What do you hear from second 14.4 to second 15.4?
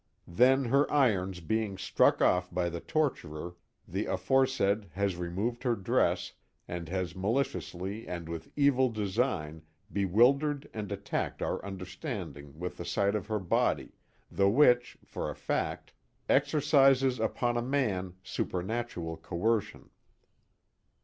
which, for a